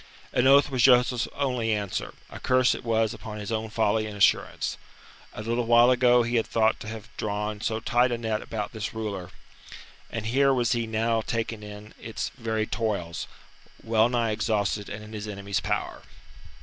[0.33, 4.17] An oath was Joseph's only answer a curse it was upon his own folly and
[4.17, 4.75] assurance.
[5.31, 8.71] A little while ago he had thought to have drawn so tight a net about
[8.73, 9.29] this ruler,
[10.09, 13.27] and here was he now taken in its very toils,
[13.83, 16.01] well nigh exhausted and in his enemy's power.